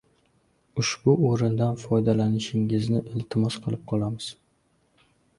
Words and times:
Ushbu 0.83 1.11
o‘rindan 1.31 1.75
foydalanishingizni 1.81 3.01
iltimos 3.19 3.57
qilib 3.67 3.83
qolamiz! 3.93 4.31